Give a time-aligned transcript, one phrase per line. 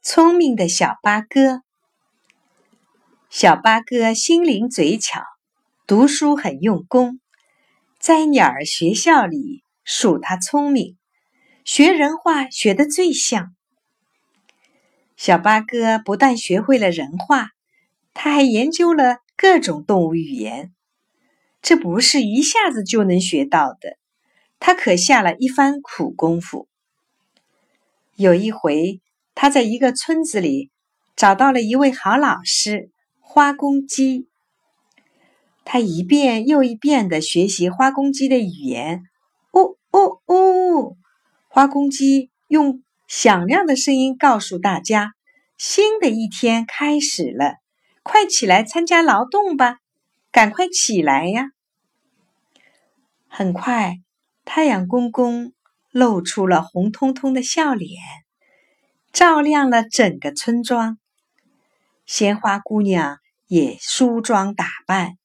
[0.00, 1.62] 聪明的小八哥。
[3.28, 5.22] 小八哥心灵嘴巧，
[5.86, 7.20] 读书很用功，
[7.98, 10.96] 在鸟儿学校里数他聪明，
[11.64, 13.54] 学人话学得最像。
[15.16, 17.50] 小八哥不但学会了人话，
[18.14, 20.72] 他还研究了各种动物语言。
[21.60, 23.98] 这不是一下子就能学到的，
[24.60, 26.68] 他可下了一番苦功夫。
[28.14, 29.00] 有一回，
[29.40, 30.72] 他在一个村子里
[31.14, 32.90] 找到了一位好老师——
[33.22, 34.26] 花公鸡。
[35.64, 39.04] 他一遍又一遍的学习花公鸡的语言。
[39.52, 40.96] 呜呜呜！
[41.46, 45.12] 花公鸡用响亮的声音告诉大家
[45.56, 47.58] ：“新的一天开始了，
[48.02, 49.78] 快起来参加劳动吧！
[50.32, 51.50] 赶快起来呀！”
[53.30, 53.98] 很快，
[54.44, 55.52] 太阳公公。
[55.90, 58.02] 露出了红彤彤的笑脸，
[59.12, 60.98] 照亮了整个村庄。
[62.06, 65.18] 鲜花姑娘也梳妆打扮，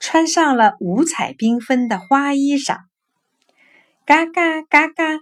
[0.00, 2.80] 穿上了五彩缤纷的花衣裳。
[4.04, 5.20] 嘎嘎嘎嘎，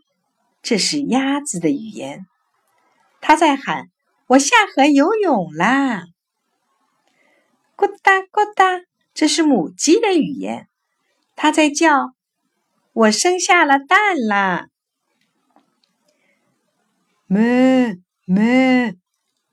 [0.63, 2.27] 这是鸭子的语言，
[3.21, 3.89] 它在喊
[4.29, 6.05] ：“我下河游泳啦！”
[7.77, 8.83] 咕哒咕哒，
[9.15, 10.69] 这是母鸡的语言，
[11.35, 12.15] 它在叫
[12.93, 14.69] ：“我生下了蛋啦！”
[17.27, 18.97] 哞哞，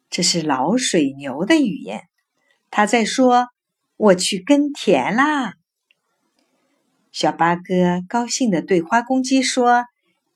[0.09, 2.03] 这是老水牛的语言，
[2.69, 3.47] 他在说
[3.95, 5.53] ：“我去耕田啦。”
[7.13, 9.85] 小八哥高兴地对花公鸡说：“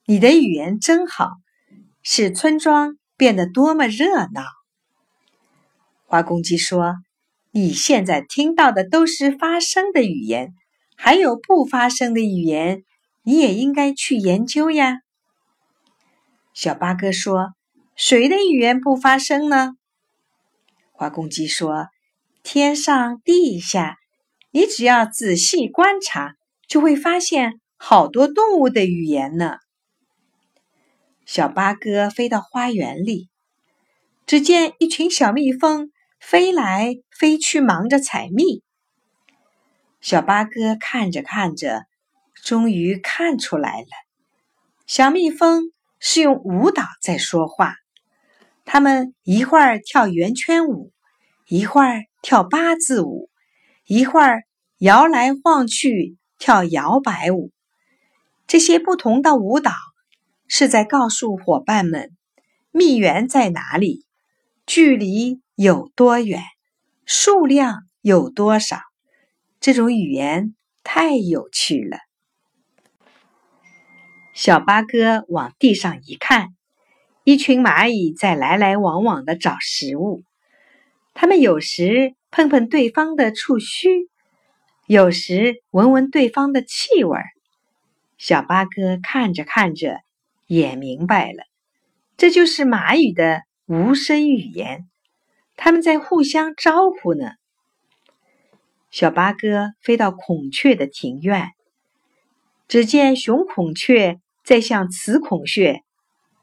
[0.06, 1.32] 你的语言真好，
[2.02, 4.42] 使村庄变得多么热闹。”
[6.08, 6.94] 花公鸡说
[7.52, 10.54] ：“你现在听到的都是发声的语言，
[10.96, 12.82] 还有不发声的语言，
[13.22, 15.00] 你也应该去研究呀。”
[16.56, 17.52] 小八哥说
[17.94, 19.74] ：“谁的语言不发声呢？”
[20.90, 21.88] 花公鸡说
[22.42, 23.98] ：“天上地下，
[24.52, 26.34] 你只要仔细观察，
[26.66, 29.58] 就会发现好多动物的语言呢。”
[31.26, 33.28] 小八哥飞到花园里，
[34.24, 38.62] 只见一群小蜜蜂飞来飞去，忙着采蜜。
[40.00, 41.84] 小八哥看着看着，
[42.32, 43.88] 终于看出来了，
[44.86, 45.70] 小蜜蜂。
[46.08, 47.74] 是用舞蹈在说话，
[48.64, 50.92] 他们一会儿跳圆圈舞，
[51.48, 53.28] 一会儿跳八字舞，
[53.86, 54.44] 一会儿
[54.78, 57.50] 摇来晃去跳摇摆舞。
[58.46, 59.72] 这些不同的舞蹈
[60.46, 62.16] 是在告诉伙伴们
[62.70, 64.06] 蜜源在哪里，
[64.64, 66.40] 距离有多远，
[67.04, 68.78] 数量有多少。
[69.58, 72.05] 这种语言太有趣了。
[74.36, 76.48] 小八哥往地上一看，
[77.24, 80.24] 一群蚂蚁在来来往往的找食物。
[81.14, 84.10] 它们有时碰碰对方的触须，
[84.86, 87.18] 有时闻闻对方的气味。
[88.18, 90.00] 小八哥看着看着，
[90.46, 91.44] 也明白了，
[92.18, 94.86] 这就是蚂蚁的无声语言，
[95.56, 97.30] 他们在互相招呼呢。
[98.90, 101.52] 小八哥飞到孔雀的庭院，
[102.68, 104.20] 只见雄孔雀。
[104.46, 105.82] 在向雌孔雀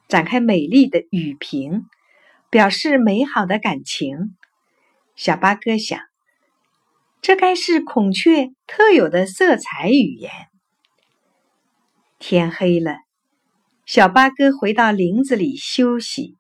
[0.10, 1.86] 展开美丽的羽屏，
[2.50, 4.36] 表示美好的感情。
[5.16, 6.02] 小八哥想，
[7.22, 10.34] 这该是孔雀特有的色彩语言。
[12.20, 12.98] 天黑了，
[13.86, 16.36] 小八哥回到林子里休息。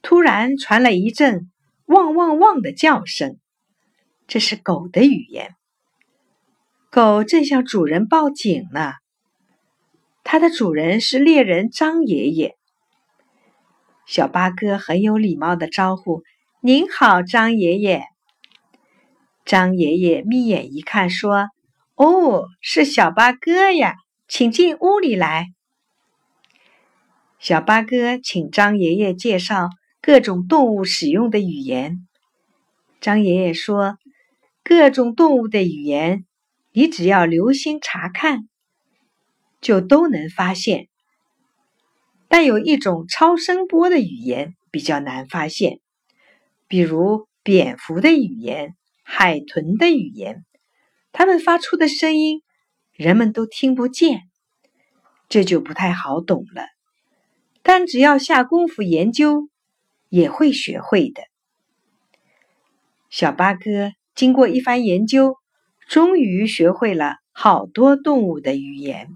[0.00, 1.50] 突然传来一阵
[1.86, 3.40] “汪汪汪”的叫声，
[4.28, 5.56] 这是狗的语言。
[6.88, 8.92] 狗正向主人报警呢。
[10.34, 12.56] 它的主人是猎人张爷爷。
[14.04, 16.24] 小八哥很有礼貌的招呼
[16.60, 18.02] ：“您好，张爷爷。”
[19.46, 21.50] 张爷爷眯眼一看，说
[21.94, 23.94] ：“哦，是小八哥呀，
[24.26, 25.46] 请进屋里来。”
[27.38, 29.70] 小八哥请张爷爷介绍
[30.02, 32.08] 各种动物使用的语言。
[33.00, 33.98] 张爷爷说
[34.64, 36.26] ：“各种动物的语言，
[36.72, 38.48] 你只要留心查看。”
[39.64, 40.88] 就都能发现，
[42.28, 45.80] 但有一种超声波的语言比较难发现，
[46.68, 50.44] 比如蝙蝠的语言、海豚的语言，
[51.12, 52.42] 它们发出的声音
[52.92, 54.24] 人们都听不见，
[55.30, 56.66] 这就不太好懂了。
[57.62, 59.48] 但只要下功夫研究，
[60.10, 61.22] 也会学会的。
[63.08, 65.36] 小八哥经过一番研究，
[65.88, 69.08] 终于学会了好多动物的语言。